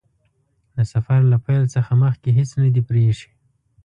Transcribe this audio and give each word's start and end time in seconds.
د 0.75 0.77
سفر 0.91 1.19
له 1.31 1.37
پیل 1.45 1.63
څخه 1.75 1.91
مخکې 2.03 2.29
هیڅ 2.37 2.51
نه 2.61 2.69
دي 2.73 2.81
پرې 2.87 3.01
ايښي. 3.07 3.31